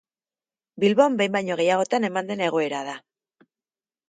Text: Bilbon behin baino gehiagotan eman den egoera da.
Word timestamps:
Bilbon 0.83 1.17
behin 1.19 1.35
baino 1.35 1.57
gehiagotan 1.59 2.09
eman 2.09 2.33
den 2.33 2.43
egoera 2.47 2.81
da. 2.89 2.97